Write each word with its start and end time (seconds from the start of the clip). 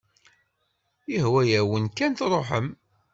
Ihwa-yawen 1.15 1.85
kan 1.97 2.11
truḥem. 2.17 2.67